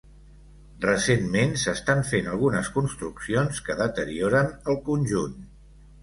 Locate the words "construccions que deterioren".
2.77-4.49